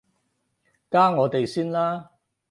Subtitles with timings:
[0.89, 2.09] 加我哋先啦